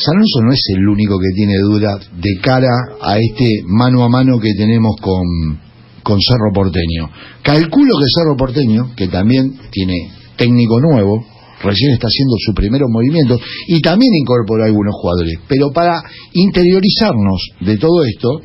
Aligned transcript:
San 0.00 0.16
no 0.16 0.52
es 0.52 0.62
el 0.76 0.88
único 0.88 1.18
que 1.18 1.34
tiene 1.34 1.58
duda 1.58 1.98
de 1.98 2.40
cara 2.42 2.70
a 3.02 3.18
este 3.18 3.62
mano 3.66 4.02
a 4.04 4.08
mano 4.08 4.38
que 4.40 4.54
tenemos 4.54 4.96
con, 5.00 5.60
con 6.02 6.20
Cerro 6.20 6.52
Porteño. 6.54 7.10
Calculo 7.42 7.98
que 7.98 8.06
Cerro 8.08 8.36
Porteño, 8.36 8.94
que 8.96 9.08
también 9.08 9.58
tiene 9.70 10.10
técnico 10.36 10.80
nuevo, 10.80 11.22
recién 11.62 11.92
está 11.92 12.06
haciendo 12.06 12.36
su 12.38 12.54
primeros 12.54 12.88
movimientos 12.90 13.40
y 13.68 13.80
también 13.80 14.12
incorporó 14.14 14.64
algunos 14.64 14.94
jugadores. 14.94 15.38
Pero 15.46 15.70
para 15.70 16.02
interiorizarnos 16.32 17.50
de 17.60 17.76
todo 17.76 18.02
esto, 18.04 18.40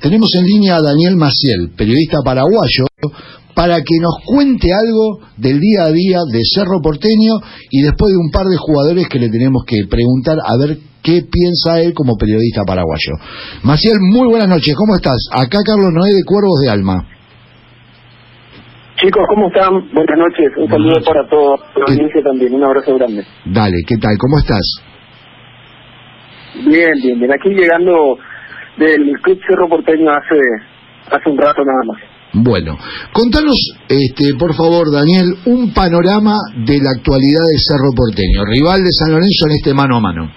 tenemos 0.00 0.28
en 0.38 0.46
línea 0.46 0.76
a 0.76 0.82
Daniel 0.82 1.16
Maciel, 1.16 1.70
periodista 1.76 2.18
paraguayo, 2.24 2.86
para 3.58 3.82
que 3.82 3.98
nos 3.98 4.22
cuente 4.22 4.70
algo 4.70 5.18
del 5.34 5.58
día 5.58 5.82
a 5.82 5.90
día 5.90 6.22
de 6.30 6.46
Cerro 6.46 6.78
Porteño 6.78 7.42
y 7.74 7.82
después 7.82 8.14
de 8.14 8.18
un 8.22 8.30
par 8.30 8.46
de 8.46 8.54
jugadores 8.54 9.08
que 9.10 9.18
le 9.18 9.34
tenemos 9.34 9.66
que 9.66 9.82
preguntar 9.90 10.38
a 10.46 10.54
ver 10.54 10.78
qué 11.02 11.26
piensa 11.26 11.82
él 11.82 11.90
como 11.90 12.14
periodista 12.14 12.62
paraguayo. 12.62 13.18
Maciel, 13.66 13.98
muy 13.98 14.30
buenas 14.30 14.46
noches, 14.46 14.78
¿cómo 14.78 14.94
estás? 14.94 15.18
Acá 15.34 15.58
Carlos 15.66 15.90
Noé 15.90 16.14
de 16.14 16.22
Cuervos 16.22 16.62
de 16.62 16.70
Alma. 16.70 17.02
Chicos, 19.02 19.26
¿cómo 19.26 19.48
están? 19.48 19.90
Buenas 19.90 20.18
noches. 20.18 20.54
Un 20.56 20.68
saludo 20.70 21.02
para 21.04 21.28
todos. 21.28 21.58
La 21.74 21.84
audiencia 21.90 22.22
también. 22.22 22.54
Un 22.54 22.62
abrazo 22.62 22.94
grande. 22.94 23.26
Dale, 23.44 23.78
¿qué 23.86 23.96
tal? 23.98 24.14
¿Cómo 24.18 24.38
estás? 24.38 24.66
Bien, 26.62 26.94
bien, 27.02 27.18
bien. 27.18 27.32
Aquí 27.32 27.50
llegando 27.50 28.18
del 28.76 29.18
Club 29.22 29.38
Cerro 29.48 29.68
Porteño 29.68 30.10
hace, 30.10 30.38
hace 31.10 31.30
un 31.30 31.38
rato 31.38 31.62
nada 31.64 31.82
más. 31.86 32.17
Bueno, 32.40 32.76
contanos, 33.12 33.56
este, 33.88 34.34
por 34.38 34.54
favor, 34.54 34.92
Daniel, 34.92 35.26
un 35.46 35.74
panorama 35.74 36.36
de 36.54 36.78
la 36.78 36.90
actualidad 36.96 37.42
de 37.50 37.58
Cerro 37.58 37.90
Porteño, 37.96 38.44
rival 38.46 38.78
de 38.84 38.92
San 38.92 39.10
Lorenzo 39.10 39.46
en 39.46 39.52
este 39.58 39.74
mano 39.74 39.96
a 39.96 40.00
mano. 40.00 40.30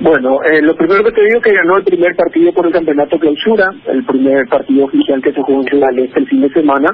Bueno, 0.00 0.42
eh, 0.42 0.60
lo 0.60 0.74
primero 0.74 1.02
que 1.04 1.12
te 1.12 1.22
digo 1.22 1.38
es 1.38 1.44
que 1.44 1.54
ganó 1.54 1.78
el 1.78 1.84
primer 1.84 2.14
partido 2.14 2.52
por 2.52 2.66
el 2.66 2.72
campeonato 2.72 3.18
clausura, 3.18 3.70
el 3.86 4.04
primer 4.04 4.46
partido 4.48 4.84
oficial 4.84 5.22
que 5.22 5.32
se 5.32 5.40
jugó 5.40 5.62
en 5.62 5.68
Ciudad 5.68 5.96
Este 5.96 6.20
el 6.20 6.28
fin 6.28 6.40
de 6.42 6.50
semana. 6.50 6.90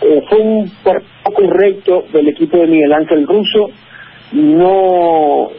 Eh, 0.00 0.22
fue 0.28 0.38
un 0.40 0.70
partido 0.82 1.10
correcto 1.32 2.04
del 2.12 2.28
equipo 2.28 2.56
de 2.56 2.66
Miguel 2.66 2.92
Ángel 2.92 3.26
Russo. 3.28 3.68
No, 4.32 5.50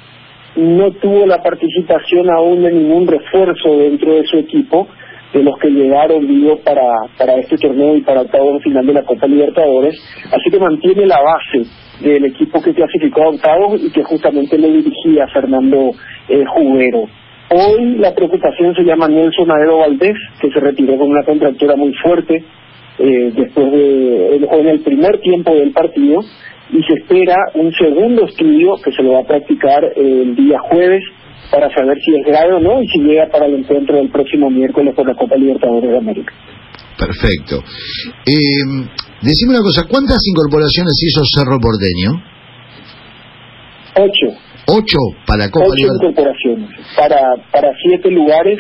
no 0.55 0.91
tuvo 0.93 1.25
la 1.25 1.41
participación 1.41 2.29
aún 2.29 2.63
de 2.63 2.71
ningún 2.71 3.07
refuerzo 3.07 3.77
dentro 3.77 4.15
de 4.15 4.25
su 4.25 4.37
equipo, 4.37 4.87
de 5.33 5.43
los 5.43 5.57
que 5.59 5.69
llegaron 5.69 6.27
vivos 6.27 6.59
para, 6.61 6.87
para 7.17 7.35
este 7.35 7.57
torneo 7.57 7.95
y 7.95 8.01
para 8.01 8.21
el 8.21 8.25
octavo 8.27 8.59
final 8.59 8.85
de 8.85 8.93
la 8.93 9.03
Copa 9.03 9.27
Libertadores. 9.27 9.95
Así 10.25 10.49
que 10.51 10.59
mantiene 10.59 11.05
la 11.05 11.21
base 11.21 11.69
del 12.01 12.25
equipo 12.25 12.61
que 12.61 12.73
clasificó 12.73 13.23
a 13.23 13.29
octavos 13.29 13.81
y 13.81 13.91
que 13.91 14.03
justamente 14.03 14.57
le 14.57 14.71
dirigía 14.71 15.27
Fernando 15.33 15.91
eh, 16.27 16.43
Juguero. 16.53 17.05
Hoy 17.53 17.97
la 17.97 18.13
preocupación 18.13 18.75
se 18.75 18.83
llama 18.83 19.07
Nelson 19.07 19.51
Aero 19.51 19.79
Valdés, 19.79 20.17
que 20.39 20.49
se 20.51 20.59
retiró 20.59 20.97
con 20.97 21.09
una 21.09 21.23
contractura 21.23 21.75
muy 21.75 21.93
fuerte 21.95 22.43
eh, 22.97 23.31
después 23.35 23.71
de 23.71 24.35
en 24.35 24.67
el 24.67 24.79
primer 24.81 25.19
tiempo 25.19 25.53
del 25.53 25.71
partido 25.71 26.21
y 26.71 26.81
se 26.83 26.93
espera 26.93 27.35
un 27.55 27.73
segundo 27.73 28.25
estudio 28.25 28.75
que 28.83 28.91
se 28.91 29.03
lo 29.03 29.13
va 29.13 29.19
a 29.19 29.25
practicar 29.25 29.83
el 29.95 30.35
día 30.35 30.59
jueves 30.59 31.03
para 31.51 31.69
saber 31.75 31.99
si 31.99 32.15
es 32.15 32.25
grave 32.25 32.53
o 32.53 32.59
no 32.59 32.81
y 32.81 32.87
si 32.87 32.99
llega 32.99 33.27
para 33.27 33.45
el 33.45 33.55
encuentro 33.55 33.97
del 33.97 34.09
próximo 34.09 34.49
miércoles 34.49 34.95
por 34.95 35.05
la 35.05 35.13
Copa 35.13 35.35
Libertadores 35.35 35.91
de 35.91 35.97
América. 35.97 36.33
Perfecto. 36.97 37.61
Eh, 38.25 38.87
decime 39.21 39.53
una 39.53 39.61
cosa, 39.61 39.83
¿cuántas 39.87 40.19
incorporaciones 40.25 40.93
hizo 41.03 41.21
Cerro 41.35 41.59
Porteño? 41.59 42.23
Ocho. 43.97 44.37
Ocho 44.67 44.97
para 45.27 45.49
Copa 45.49 45.65
Ocho 45.67 45.93
incorporaciones 45.95 46.69
para, 46.95 47.19
para 47.51 47.73
siete 47.81 48.09
lugares 48.11 48.59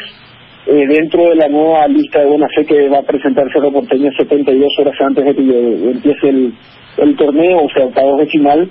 eh, 0.65 0.85
dentro 0.87 1.29
de 1.29 1.35
la 1.35 1.47
nueva 1.47 1.87
lista 1.87 2.19
de 2.19 2.25
buena 2.25 2.47
fe 2.55 2.65
que 2.65 2.89
va 2.89 2.99
a 2.99 3.03
presentar 3.03 3.45
Cerro 3.53 3.71
Porteño 3.71 4.11
72 4.17 4.67
horas 4.79 4.95
antes 4.99 5.23
de 5.23 5.35
que 5.35 5.91
empiece 5.91 6.29
el, 6.29 6.53
el 6.97 7.15
torneo, 7.15 7.63
o 7.63 7.69
sea, 7.69 7.85
octavos 7.85 8.19
de 8.19 8.27
final. 8.27 8.69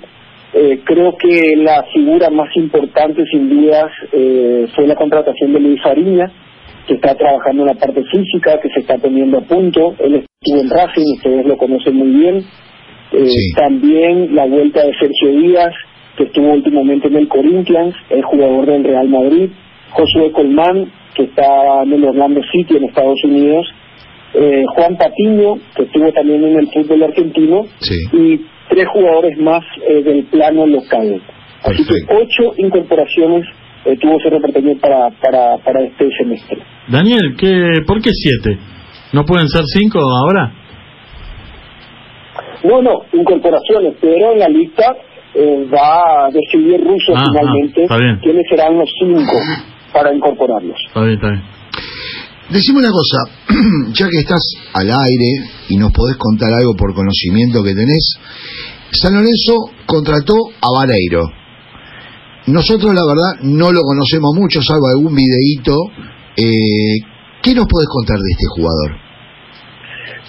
Eh, 0.53 0.81
creo 0.83 1.15
que 1.17 1.55
la 1.57 1.83
figura 1.93 2.29
más 2.29 2.49
importante, 2.55 3.23
sin 3.31 3.49
dudas, 3.49 3.91
eh, 4.11 4.67
fue 4.75 4.85
la 4.85 4.95
contratación 4.95 5.53
de 5.53 5.59
Luis 5.59 5.81
Fariña, 5.81 6.29
que 6.87 6.95
está 6.95 7.15
trabajando 7.15 7.63
en 7.63 7.67
la 7.67 7.75
parte 7.75 8.03
física, 8.11 8.59
que 8.59 8.69
se 8.69 8.81
está 8.81 8.97
poniendo 8.97 9.37
a 9.37 9.41
punto. 9.41 9.95
Él 9.99 10.15
estuvo 10.15 10.61
en 10.61 10.69
Racing, 10.69 11.15
ustedes 11.17 11.45
lo 11.45 11.57
conocen 11.57 11.95
muy 11.95 12.09
bien. 12.09 12.43
Eh, 13.13 13.27
También 13.55 14.35
la 14.35 14.45
vuelta 14.45 14.85
de 14.85 14.93
Sergio 14.99 15.29
Díaz, 15.39 15.73
que 16.17 16.23
estuvo 16.25 16.51
últimamente 16.51 17.07
en 17.07 17.15
el 17.15 17.27
Corinthians, 17.27 17.95
es 18.09 18.23
jugador 18.25 18.65
del 18.65 18.83
Real 18.83 19.07
Madrid. 19.07 19.49
Josué 19.91 20.31
Colmán, 20.31 20.91
que 21.15 21.23
está 21.23 21.83
en 21.83 21.93
el 21.93 22.03
Orlando 22.05 22.41
City 22.51 22.77
en 22.77 22.85
Estados 22.85 23.23
Unidos. 23.23 23.67
Eh, 24.33 24.63
Juan 24.75 24.97
Patiño, 24.97 25.55
que 25.75 25.83
estuvo 25.83 26.11
también 26.13 26.43
en 26.43 26.57
el 26.57 26.67
fútbol 26.71 27.03
argentino. 27.03 27.65
Y 28.13 28.41
tres 28.71 28.87
jugadores 28.93 29.37
más 29.37 29.61
eh, 29.87 30.01
del 30.01 30.23
plano 30.25 30.65
local. 30.65 31.21
Así 31.63 31.83
que 31.85 31.93
ocho 32.15 32.53
incorporaciones 32.57 33.45
eh, 33.85 33.97
tuvo 33.99 34.17
Cerro 34.23 34.39
Porteño 34.39 34.77
para, 34.79 35.09
para, 35.21 35.57
para 35.57 35.81
este 35.81 36.07
semestre. 36.17 36.57
Daniel, 36.87 37.35
¿qué, 37.37 37.81
¿por 37.85 38.01
qué 38.01 38.09
siete? 38.13 38.57
¿No 39.13 39.25
pueden 39.25 39.47
ser 39.49 39.61
cinco 39.77 39.99
ahora? 39.99 40.53
No, 42.63 42.81
no, 42.81 43.01
incorporaciones, 43.13 43.95
pero 43.99 44.31
en 44.33 44.39
la 44.39 44.47
lista 44.47 44.95
eh, 45.33 45.65
va 45.73 46.25
a 46.27 46.29
decidir 46.31 46.79
Russo 46.81 47.13
Ah, 47.15 47.23
finalmente 47.27 47.85
ah, 47.89 47.97
bien. 47.97 48.19
quiénes 48.21 48.45
serán 48.49 48.77
los 48.77 48.89
cinco 48.99 49.33
para 49.93 50.13
incorporarlos. 50.13 50.77
Está 50.87 51.01
bien, 51.01 51.13
está 51.15 51.27
bien. 51.29 51.41
Decime 52.51 52.79
una 52.79 52.91
cosa, 52.91 53.31
ya 53.93 54.09
que 54.09 54.19
estás 54.19 54.43
al 54.73 54.91
aire 54.91 55.47
y 55.69 55.77
nos 55.77 55.93
podés 55.93 56.17
contar 56.17 56.51
algo 56.51 56.75
por 56.75 56.93
conocimiento 56.93 57.63
que 57.63 57.73
tenés, 57.73 58.19
San 58.91 59.13
Lorenzo 59.13 59.71
contrató 59.85 60.33
a 60.59 60.67
Vareiro. 60.75 61.31
Nosotros 62.47 62.91
la 62.93 63.07
verdad 63.07 63.47
no 63.47 63.71
lo 63.71 63.79
conocemos 63.83 64.35
mucho, 64.35 64.61
salvo 64.61 64.87
algún 64.91 65.15
videíto. 65.15 65.71
Eh, 66.35 66.99
¿Qué 67.41 67.55
nos 67.55 67.67
podés 67.71 67.87
contar 67.87 68.17
de 68.17 68.31
este 68.35 68.47
jugador? 68.51 68.99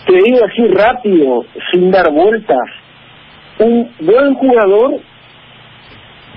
Te 0.06 0.14
digo 0.22 0.46
así 0.46 0.62
rápido, 0.78 1.44
sin 1.72 1.90
dar 1.90 2.06
vueltas. 2.12 2.68
Un 3.58 3.90
buen 3.98 4.34
jugador, 4.34 5.00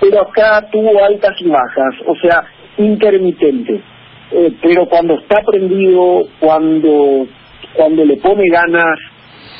pero 0.00 0.22
acá 0.22 0.66
tuvo 0.72 1.04
altas 1.04 1.36
y 1.38 1.48
bajas, 1.48 1.94
o 2.08 2.14
sea, 2.20 2.42
intermitente. 2.76 3.84
Eh, 4.32 4.52
pero 4.62 4.86
cuando 4.88 5.14
está 5.20 5.40
prendido, 5.42 6.22
cuando, 6.40 7.26
cuando 7.74 8.04
le 8.04 8.16
pone 8.16 8.44
ganas, 8.50 8.98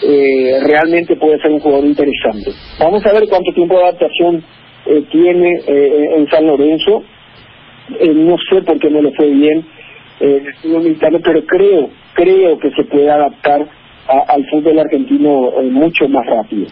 eh, 0.02 0.58
realmente 0.66 1.16
puede 1.16 1.40
ser 1.40 1.52
un 1.52 1.60
jugador 1.60 1.84
interesante. 1.86 2.50
Vamos 2.78 3.04
a 3.06 3.12
ver 3.12 3.24
cuánto 3.28 3.52
tiempo 3.52 3.76
de 3.78 3.84
adaptación 3.84 4.42
eh, 4.86 5.02
tiene 5.10 5.50
eh, 5.66 6.08
en 6.16 6.28
San 6.28 6.46
Lorenzo. 6.46 7.02
Eh, 8.00 8.12
no 8.12 8.36
sé 8.50 8.62
por 8.62 8.78
qué 8.80 8.90
no 8.90 9.00
le 9.00 9.12
fue 9.12 9.26
bien 9.30 9.64
eh, 10.20 10.38
en 10.40 10.46
el 10.46 10.54
fútbol 10.56 10.82
mexicano, 10.82 11.18
pero 11.22 11.44
creo, 11.46 11.90
creo 12.14 12.58
que 12.58 12.70
se 12.72 12.84
puede 12.84 13.08
adaptar 13.10 13.62
a- 14.08 14.32
al 14.34 14.44
fútbol 14.50 14.78
argentino 14.80 15.52
mucho 15.70 16.08
más 16.08 16.26
rápido. 16.26 16.66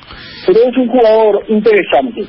Pero 0.47 0.59
es 0.69 0.77
un 0.77 0.88
jugador 0.88 1.44
interesante. 1.49 2.22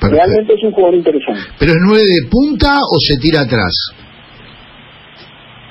Perfecto. 0.00 0.10
Realmente 0.16 0.54
es 0.54 0.62
un 0.62 0.72
jugador 0.72 0.94
interesante. 0.96 1.40
¿Pero 1.58 1.72
es 1.72 1.78
nueve 1.86 2.04
de 2.04 2.28
punta 2.30 2.76
o 2.76 2.96
se 3.00 3.16
tira 3.20 3.40
atrás? 3.40 3.74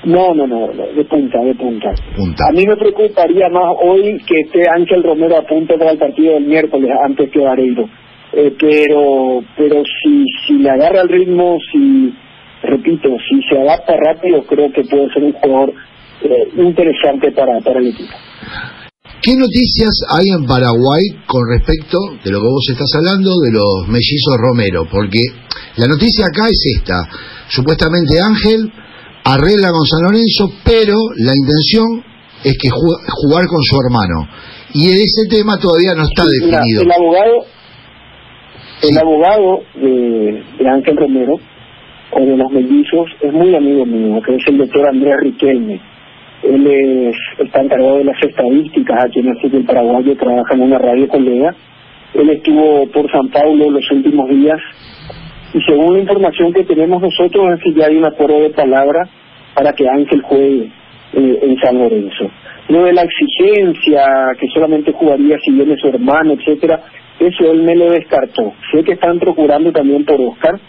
No, 0.08 0.32
no, 0.32 0.46
no, 0.46 0.68
de 0.68 1.04
punta, 1.04 1.38
de 1.44 1.54
punta. 1.54 1.92
Punta. 2.16 2.44
A 2.48 2.52
mí 2.52 2.64
me 2.66 2.76
preocuparía 2.76 3.50
más 3.50 3.76
hoy 3.82 4.16
que 4.26 4.40
esté 4.40 4.62
Ángel 4.66 5.02
Romero 5.02 5.36
a 5.36 5.42
punto 5.42 5.76
para 5.78 5.90
el 5.90 5.98
partido 5.98 6.32
del 6.32 6.46
miércoles 6.46 6.90
antes 7.04 7.30
que 7.30 7.40
Vareiro. 7.40 7.84
Eh, 8.32 8.54
pero 8.58 9.42
pero 9.54 9.82
si 9.84 10.24
si 10.46 10.54
le 10.54 10.70
agarra 10.70 11.02
el 11.02 11.10
ritmo, 11.10 11.58
si, 11.70 12.14
repito, 12.62 13.10
si 13.28 13.42
se 13.50 13.60
adapta 13.60 13.96
rápido, 13.98 14.44
creo 14.44 14.72
que 14.72 14.82
puede 14.84 15.12
ser 15.12 15.24
un 15.24 15.32
jugador 15.32 15.74
eh, 16.22 16.48
interesante 16.56 17.30
para, 17.32 17.60
para 17.60 17.78
el 17.78 17.88
equipo. 17.88 18.14
¿Qué 19.20 19.36
noticias 19.36 19.92
hay 20.08 20.24
en 20.40 20.46
Paraguay 20.46 21.04
con 21.26 21.42
respecto 21.52 21.98
de 22.24 22.30
lo 22.32 22.40
que 22.40 22.48
vos 22.48 22.66
estás 22.72 22.94
hablando 22.96 23.28
de 23.44 23.52
los 23.52 23.88
mellizos 23.88 24.40
Romero? 24.40 24.88
Porque 24.90 25.20
la 25.76 25.86
noticia 25.86 26.24
acá 26.32 26.48
es 26.48 26.80
esta. 26.80 26.96
Supuestamente 27.50 28.20
Ángel 28.24 28.72
arregla 29.34 29.68
con 29.70 29.84
San 29.86 30.02
Lorenzo, 30.08 30.48
pero 30.64 30.94
la 31.16 31.32
intención 31.36 32.04
es 32.44 32.54
que 32.56 32.68
ju- 32.68 33.00
jugar 33.22 33.44
con 33.46 33.62
su 33.62 33.76
hermano. 33.84 34.28
Y 34.74 34.88
ese 34.88 35.28
tema 35.30 35.58
todavía 35.60 35.94
no 35.96 36.04
está 36.04 36.24
definido. 36.24 36.82
el 36.82 36.92
abogado, 36.92 37.44
Sí. 38.80 38.88
el 38.92 38.98
abogado 38.98 39.60
de, 39.74 40.42
de 40.58 40.68
Ángel 40.68 40.96
Romero 40.96 41.34
o 42.12 42.20
de 42.20 42.36
los 42.36 42.50
mellizos 42.52 43.06
es 43.20 43.32
muy 43.32 43.54
amigo 43.54 43.84
mío, 43.84 44.20
que 44.24 44.36
es 44.36 44.42
el 44.46 44.58
doctor 44.58 44.86
Andrés 44.88 45.16
Riquelme. 45.20 45.80
Él 46.44 46.66
es, 46.66 47.16
está 47.44 47.60
encargado 47.62 47.98
de 47.98 48.04
las 48.04 48.22
estadísticas 48.22 49.04
aquí 49.04 49.18
en 49.18 49.28
el 49.28 49.40
fútbol 49.42 49.64
paraguayo, 49.64 50.16
trabaja 50.16 50.54
en 50.54 50.60
una 50.62 50.78
radio 50.78 51.08
colega. 51.08 51.54
Él 52.14 52.30
estuvo 52.30 52.86
por 52.92 53.10
San 53.10 53.28
Paulo 53.30 53.70
los 53.70 53.84
últimos 53.90 54.28
días 54.30 54.58
Y 55.52 55.60
según 55.62 55.94
la 55.94 56.00
información 56.00 56.52
que 56.52 56.64
tenemos 56.64 57.02
nosotros 57.02 57.44
es 57.54 57.60
que 57.64 57.72
ya 57.78 57.86
hay 57.86 57.96
un 57.96 58.04
acuerdo 58.06 58.40
de 58.42 58.50
palabra 58.50 59.08
para 59.58 59.72
que 59.72 59.88
Ángel 59.88 60.22
juegue 60.22 60.70
eh, 61.14 61.38
en 61.42 61.56
San 61.58 61.76
Lorenzo. 61.76 62.30
Lo 62.68 62.84
de 62.84 62.92
la 62.92 63.02
exigencia, 63.02 64.06
que 64.38 64.46
solamente 64.54 64.92
jugaría 64.92 65.36
si 65.44 65.50
viene 65.50 65.76
su 65.76 65.88
hermano, 65.88 66.34
etcétera, 66.34 66.80
eso 67.18 67.50
él 67.50 67.64
me 67.64 67.74
lo 67.74 67.90
descartó. 67.90 68.52
Sé 68.70 68.84
que 68.84 68.92
están 68.92 69.18
procurando 69.18 69.72
también 69.72 70.04
por 70.04 70.20
Oscar, 70.20 70.60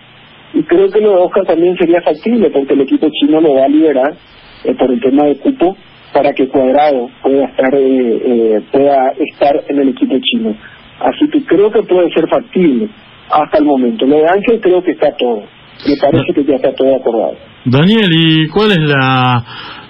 y 0.55 0.63
creo 0.63 0.89
que 0.89 1.01
lo 1.01 1.11
de 1.11 1.21
Oscar 1.21 1.45
también 1.45 1.77
sería 1.77 2.01
factible, 2.01 2.49
porque 2.49 2.73
el 2.73 2.81
equipo 2.81 3.07
chino 3.11 3.39
lo 3.39 3.53
va 3.53 3.65
a 3.65 3.67
liberar 3.67 4.15
eh, 4.63 4.73
por 4.73 4.91
el 4.91 4.99
tema 4.99 5.25
de 5.25 5.37
cupo 5.37 5.77
para 6.11 6.33
que 6.33 6.47
Cuadrado 6.47 7.11
pueda 7.21 7.45
estar 7.45 7.75
eh, 7.75 8.21
eh, 8.25 8.61
pueda 8.71 9.13
estar 9.19 9.63
en 9.67 9.79
el 9.81 9.89
equipo 9.89 10.15
chino. 10.19 10.55
Así 10.99 11.29
que 11.29 11.45
creo 11.45 11.69
que 11.69 11.83
puede 11.83 12.09
ser 12.11 12.27
factible 12.27 12.89
hasta 13.29 13.59
el 13.59 13.65
momento. 13.65 14.07
Lo 14.07 14.17
de 14.17 14.27
Ángel 14.27 14.59
creo 14.59 14.81
que 14.81 14.91
está 14.91 15.15
todo. 15.15 15.43
Me 15.87 15.95
parece 16.01 16.33
que 16.33 16.43
ya 16.43 16.55
está 16.55 16.73
todo 16.73 16.95
acordado. 16.95 17.48
Daniel, 17.65 18.09
¿y 18.11 18.47
cuál 18.47 18.71
es 18.71 18.79
la, 18.79 19.43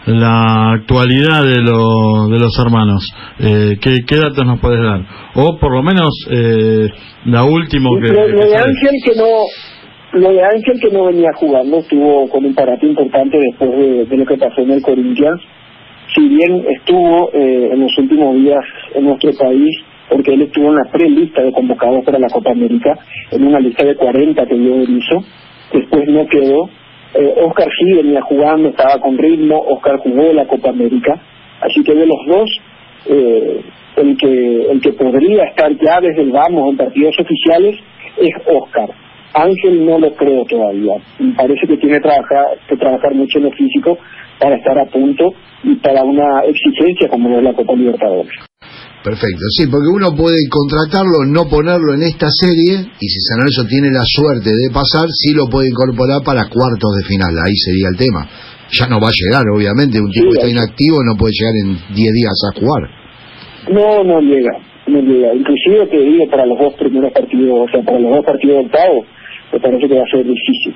la 0.07 0.71
actualidad 0.71 1.43
de, 1.43 1.61
lo, 1.61 2.27
de 2.27 2.39
los 2.39 2.57
hermanos? 2.59 3.07
Eh, 3.39 3.77
¿qué, 3.79 3.97
¿Qué 4.07 4.15
datos 4.15 4.45
nos 4.45 4.59
puedes 4.59 4.81
dar? 4.81 5.05
O 5.35 5.57
por 5.59 5.73
lo 5.73 5.83
menos 5.83 6.09
eh, 6.31 6.89
la 7.25 7.43
última 7.43 7.89
que... 8.01 8.07
Lo, 8.07 8.27
lo 8.27 8.39
que 8.39 8.47
de. 8.47 8.57
Ángel 8.57 8.91
que 9.05 9.15
no 9.15 9.27
lo 10.11 10.31
de 10.31 10.43
Ángel 10.43 10.79
que 10.81 10.89
no 10.89 11.05
venía 11.05 11.29
jugando 11.35 11.77
estuvo 11.77 12.27
con 12.29 12.43
un 12.43 12.55
parate 12.55 12.87
importante 12.87 13.37
después 13.37 13.69
de, 13.69 14.05
de 14.05 14.17
lo 14.17 14.25
que 14.25 14.37
pasó 14.37 14.61
en 14.61 14.71
el 14.71 14.81
Corinthians 14.81 15.39
si 16.15 16.27
bien 16.27 16.65
estuvo 16.67 17.29
eh, 17.31 17.69
en 17.71 17.81
los 17.81 17.95
últimos 17.99 18.35
días 18.35 18.63
en 18.95 19.05
nuestro 19.05 19.31
país 19.33 19.69
porque 20.09 20.33
él 20.33 20.41
estuvo 20.41 20.69
en 20.69 20.77
la 20.77 20.91
prelista 20.91 21.43
de 21.43 21.51
convocados 21.51 22.03
para 22.03 22.17
la 22.17 22.29
Copa 22.29 22.49
América 22.49 22.97
en 23.29 23.45
una 23.45 23.59
lista 23.59 23.85
de 23.85 23.95
40 23.95 24.47
que 24.47 24.55
dio 24.55 24.79
Berizzo 24.79 25.23
después 25.71 26.07
no 26.07 26.25
quedó 26.25 26.69
eh, 27.13 27.33
Oscar 27.37 27.67
sí 27.79 27.93
venía 27.93 28.21
jugando 28.21 28.69
estaba 28.69 28.99
con 28.99 29.17
ritmo 29.17 29.59
Oscar 29.67 29.97
jugó 29.99 30.33
la 30.33 30.45
Copa 30.45 30.69
América 30.69 31.19
así 31.61 31.83
que 31.83 31.93
de 31.93 32.05
los 32.05 32.25
dos 32.27 32.49
eh, 33.07 33.61
el 33.97 34.17
que 34.17 34.71
el 34.71 34.81
que 34.81 34.93
podría 34.93 35.43
estar 35.45 35.71
ya 35.77 35.99
desde 36.01 36.21
el 36.21 36.31
vamos 36.31 36.69
en 36.69 36.77
partidos 36.77 37.15
oficiales 37.19 37.75
es 38.17 38.31
Oscar 38.47 38.89
Ángel 39.33 39.85
no 39.85 39.99
lo 39.99 40.13
creo 40.15 40.43
todavía. 40.45 40.95
Me 41.19 41.33
parece 41.33 41.67
que 41.67 41.77
tiene 41.77 41.99
trabajar, 41.99 42.57
que 42.67 42.75
trabajar 42.77 43.13
mucho 43.13 43.37
en 43.37 43.45
lo 43.45 43.51
físico 43.51 43.97
para 44.39 44.55
estar 44.55 44.77
a 44.77 44.85
punto 44.85 45.33
y 45.63 45.75
para 45.75 46.03
una 46.03 46.41
exigencia 46.45 47.09
como 47.09 47.37
es 47.37 47.43
la 47.43 47.53
Copa 47.53 47.73
Libertadores. 47.73 48.48
Perfecto, 49.03 49.45
sí, 49.55 49.63
porque 49.71 49.87
uno 49.87 50.11
puede 50.11 50.37
contratarlo, 50.51 51.23
no 51.25 51.47
ponerlo 51.47 51.93
en 51.95 52.03
esta 52.03 52.27
serie, 52.29 52.83
y 52.99 53.07
si 53.07 53.19
San 53.21 53.39
Lorenzo 53.39 53.63
tiene 53.63 53.91
la 53.91 54.03
suerte 54.03 54.51
de 54.51 54.67
pasar, 54.73 55.07
sí 55.07 55.31
lo 55.31 55.47
puede 55.47 55.69
incorporar 55.69 56.19
para 56.23 56.49
cuartos 56.49 56.91
de 56.99 57.07
final, 57.07 57.31
ahí 57.31 57.55
sería 57.55 57.87
el 57.91 57.97
tema. 57.97 58.27
Ya 58.71 58.87
no 58.87 58.99
va 58.99 59.07
a 59.07 59.15
llegar, 59.15 59.43
obviamente, 59.55 60.01
un 60.01 60.11
tipo 60.11 60.27
Sí, 60.27 60.31
que 60.31 60.37
está 60.37 60.49
inactivo 60.51 60.97
no 61.03 61.15
puede 61.15 61.31
llegar 61.31 61.55
en 61.63 61.95
10 61.95 62.13
días 62.13 62.37
a 62.43 62.59
jugar. 62.59 62.83
No, 63.71 64.03
no 64.03 64.19
llega, 64.19 64.51
no 64.87 64.99
llega. 64.99 65.33
Inclusive 65.33 65.87
te 65.87 65.99
digo 66.03 66.27
para 66.29 66.45
los 66.45 66.59
dos 66.59 66.73
primeros 66.75 67.11
partidos, 67.13 67.55
o 67.55 67.67
sea, 67.71 67.81
para 67.81 67.99
los 67.99 68.11
dos 68.11 68.25
partidos 68.25 68.55
de 68.59 68.65
octavo, 68.67 69.05
me 69.53 69.59
parece 69.59 69.87
que 69.87 69.95
va 69.95 70.03
a 70.03 70.11
ser 70.11 70.25
difícil. 70.27 70.75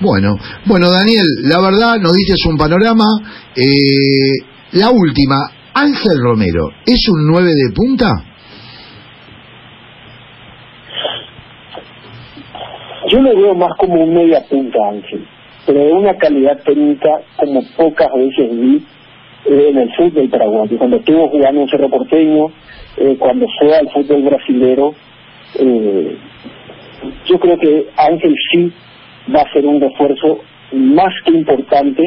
Bueno, 0.00 0.38
bueno 0.66 0.90
Daniel, 0.90 1.26
la 1.42 1.60
verdad 1.60 1.98
nos 1.98 2.14
diste 2.14 2.34
un 2.48 2.56
panorama. 2.56 3.04
Eh, 3.56 4.78
la 4.78 4.90
última, 4.90 5.36
Ángel 5.76 6.20
Romero, 6.22 6.68
¿es 6.86 7.04
un 7.08 7.32
9 7.32 7.48
de 7.48 7.74
punta? 7.74 8.06
Yo 13.10 13.20
lo 13.20 13.36
veo 13.36 13.54
más 13.56 13.70
como 13.76 14.04
un 14.04 14.14
media 14.14 14.40
punta, 14.48 14.78
Ángel, 14.88 15.26
pero 15.66 15.80
de 15.80 15.92
una 15.92 16.14
calidad 16.14 16.62
técnica 16.62 17.22
como 17.36 17.60
pocas 17.76 18.08
veces 18.14 18.56
vi 18.56 18.86
eh, 19.46 19.68
en 19.70 19.78
el 19.78 19.92
fútbol 19.96 20.28
paraguayo. 20.30 20.78
Cuando 20.78 20.98
estuvo 20.98 21.28
jugando 21.28 21.62
en 21.62 21.68
Cerro 21.68 21.88
Porteño, 21.88 22.46
eh, 22.96 23.16
cuando 23.18 23.46
fue 23.58 23.76
al 23.76 23.90
fútbol 23.90 24.22
brasilero, 24.22 24.94
eh, 25.58 26.16
yo 27.26 27.40
creo 27.40 27.58
que 27.58 27.88
Ángel 27.96 28.34
sí 28.52 28.72
va 29.34 29.40
a 29.40 29.52
ser 29.52 29.66
un 29.66 29.80
refuerzo 29.80 30.38
más 30.72 31.12
que 31.24 31.32
importante, 31.32 32.02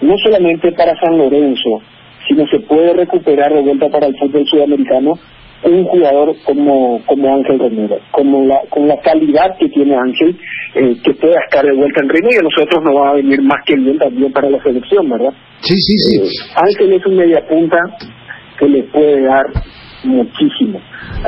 no 0.00 0.16
solamente 0.16 0.72
para 0.72 0.98
San 0.98 1.18
Lorenzo, 1.18 1.82
sino 2.28 2.46
se 2.46 2.60
puede 2.60 2.94
recuperar 2.94 3.52
de 3.52 3.62
vuelta 3.62 3.88
para 3.88 4.06
el 4.06 4.16
fútbol 4.18 4.46
sudamericano 4.46 5.14
un 5.64 5.84
jugador 5.84 6.34
como 6.44 7.00
como 7.06 7.34
Ángel 7.34 7.58
Romero, 7.58 7.98
como 8.10 8.44
la, 8.44 8.60
con 8.68 8.88
la 8.88 8.98
calidad 9.00 9.56
que 9.58 9.68
tiene 9.68 9.94
Ángel, 9.94 10.36
eh, 10.74 10.96
que 11.04 11.14
pueda 11.14 11.38
estar 11.44 11.64
de 11.64 11.72
vuelta 11.72 12.00
en 12.02 12.08
ritmo 12.08 12.30
y 12.32 12.36
a 12.36 12.42
nosotros 12.42 12.82
nos 12.82 12.96
va 12.96 13.10
a 13.10 13.14
venir 13.14 13.40
más 13.42 13.64
que 13.64 13.76
bien 13.76 13.98
también 13.98 14.32
para 14.32 14.50
la 14.50 14.62
selección, 14.62 15.08
¿verdad? 15.08 15.32
Sí, 15.60 15.74
sí, 15.76 15.94
sí. 15.98 16.20
Eh, 16.20 16.30
Ángel 16.56 16.92
es 16.94 17.06
un 17.06 17.16
mediapunta 17.16 17.78
que 18.58 18.68
le 18.68 18.82
puede 18.84 19.22
dar 19.22 19.44
muchísimo 20.04 20.80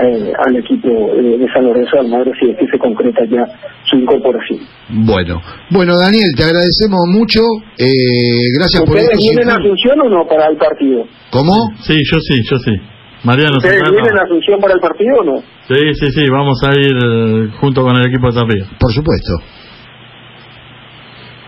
eh, 0.02 0.32
al 0.46 0.56
equipo 0.56 0.88
eh, 0.88 1.38
de 1.38 1.46
San 1.52 1.64
Lorenzo 1.64 1.90
de 1.94 2.00
Almagro 2.00 2.32
si 2.38 2.50
es 2.50 2.56
que 2.58 2.66
se 2.66 2.78
concreta 2.78 3.24
ya 3.24 3.44
su 3.84 3.96
incorporación. 3.96 4.60
Bueno, 4.88 5.40
bueno 5.70 5.98
Daniel, 5.98 6.28
te 6.36 6.44
agradecemos 6.44 7.00
mucho. 7.08 7.40
Eh, 7.78 7.86
gracias 8.56 8.82
por 8.84 8.96
¿Ustedes 8.96 9.18
vienen 9.18 9.50
a 9.50 9.54
Asunción 9.54 10.00
o 10.00 10.08
no 10.08 10.26
para 10.26 10.46
el 10.48 10.56
partido? 10.56 11.04
¿Cómo? 11.30 11.52
Sí, 11.80 11.94
yo 12.10 12.18
sí, 12.20 12.34
yo 12.50 12.58
sí. 12.58 12.72
Mariano 13.24 13.56
¿Ustedes 13.56 13.76
Serrano. 13.76 13.92
vienen 13.94 14.18
a 14.18 14.22
Asunción 14.24 14.60
para 14.60 14.74
el 14.74 14.80
partido 14.80 15.16
o 15.20 15.24
no? 15.24 15.36
Sí, 15.66 15.94
sí, 15.94 16.06
sí, 16.12 16.28
vamos 16.30 16.60
a 16.62 16.78
ir 16.78 16.92
eh, 16.92 17.48
junto 17.60 17.82
con 17.82 17.96
el 17.96 18.06
equipo 18.06 18.30
de 18.30 18.40
Tapia. 18.40 18.66
Por 18.78 18.92
supuesto. 18.92 19.32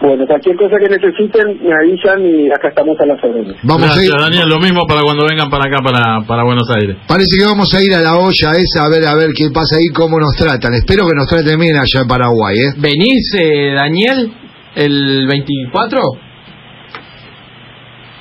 Bueno, 0.01 0.27
cualquier 0.27 0.57
cosa 0.57 0.77
que 0.79 0.89
necesiten 0.91 1.59
me 1.65 1.73
avisan 1.73 2.21
y 2.27 2.51
acá 2.53 2.69
estamos 2.69 2.95
a 3.01 3.07
las 3.07 3.23
órdenes. 3.25 3.57
Vamos 3.63 3.83
Gracias, 3.89 3.99
a 3.99 4.05
ir. 4.05 4.13
Daniel. 4.21 4.49
Lo 4.49 4.59
mismo 4.61 4.83
para 4.87 5.01
cuando 5.03 5.25
vengan 5.27 5.49
para 5.49 5.65
acá, 5.65 5.79
para, 5.83 6.21
para 6.27 6.45
Buenos 6.45 6.69
Aires. 6.77 6.97
Parece 7.09 7.37
que 7.39 7.45
vamos 7.47 7.73
a 7.75 7.83
ir 7.83 7.95
a 7.95 8.01
la 8.01 8.15
olla 8.17 8.51
esa 8.61 8.85
a 8.85 8.91
ver 8.91 9.07
a 9.09 9.15
ver 9.17 9.31
qué 9.37 9.49
pasa 9.53 9.77
ahí, 9.77 9.89
cómo 9.95 10.19
nos 10.21 10.37
tratan. 10.37 10.75
Espero 10.75 11.07
que 11.09 11.15
nos 11.17 11.27
traten 11.27 11.59
bien 11.59 11.77
allá 11.77 12.01
en 12.03 12.09
Paraguay, 12.09 12.57
¿eh? 12.59 12.73
¿Venís, 12.77 13.25
eh, 13.41 13.73
Daniel, 13.75 14.33
el 14.77 15.27
24? 15.29 15.99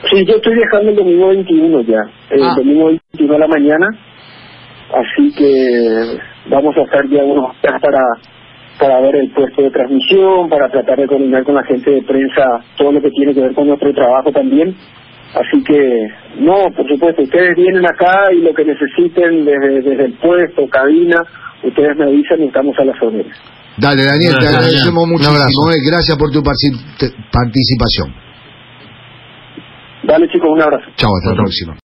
Sí, 0.10 0.24
yo 0.25 0.36
estoy 0.36 0.54
viajando 0.56 0.92
el 0.92 0.95
domingo 0.95 1.27
21 1.30 1.81
ya, 1.81 2.00
el 2.30 2.44
Ah. 2.44 2.54
domingo 2.56 2.86
21 2.88 3.33
de 3.33 3.39
la 3.39 3.48
mañana, 3.48 3.88
así 4.94 5.33
que 5.36 6.19
vamos 6.50 6.75
a 6.77 6.81
estar 6.83 7.01
ya 7.10 7.24
unos 7.24 7.51
días 7.62 7.81
para 7.81 8.00
para 8.80 9.00
ver 9.01 9.16
el 9.16 9.31
puesto 9.31 9.62
de 9.62 9.72
transmisión, 9.72 10.50
para 10.50 10.69
tratar 10.69 10.98
de 11.00 11.07
coordinar 11.07 11.44
con 11.44 11.56
la 11.56 11.63
gente 11.63 11.89
de 11.92 12.01
prensa 12.04 12.44
todo 12.77 12.91
lo 12.91 13.01
que 13.01 13.10
tiene 13.12 13.34
que 13.34 13.41
ver 13.41 13.53
con 13.53 13.67
nuestro 13.67 13.94
trabajo 13.94 14.32
también. 14.32 14.75
Así 15.34 15.62
que, 15.63 16.08
no, 16.39 16.72
por 16.75 16.88
supuesto, 16.88 17.22
ustedes 17.24 17.55
vienen 17.55 17.86
acá 17.86 18.32
y 18.34 18.41
lo 18.41 18.53
que 18.53 18.63
necesiten 18.63 19.44
desde, 19.46 19.82
desde 19.82 20.05
el 20.05 20.13
puesto, 20.13 20.67
cabina, 20.70 21.22
ustedes 21.63 21.98
me 21.98 22.05
avisan 22.05 22.41
y 22.41 22.48
estamos 22.48 22.77
a 22.79 22.86
las 22.86 23.01
órdenes. 23.01 23.36
Dale, 23.77 24.05
Daniel, 24.05 24.32
te 24.39 24.46
Gracias, 24.46 24.55
agradecemos 24.55 25.08
muchísimo. 25.08 25.72
eh. 25.72 25.82
Gracias 25.86 26.17
por 26.17 26.32
tu 26.32 26.41
participación. 26.41 28.15
Dale 30.03 30.27
chicos, 30.29 30.50
un 30.50 30.62
abrazo. 30.62 30.86
Chao, 30.96 31.10
hasta 31.17 31.32
la 31.32 31.36
próxima. 31.44 31.75